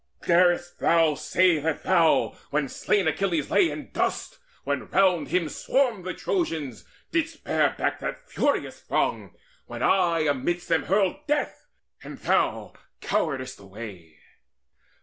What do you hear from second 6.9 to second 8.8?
didst bear back That furious